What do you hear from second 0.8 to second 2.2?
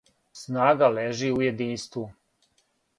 лежи у јединству.